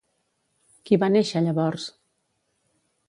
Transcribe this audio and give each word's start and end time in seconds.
Qui 0.89 0.99
va 1.03 1.09
néixer 1.15 1.43
llavors? 1.49 1.87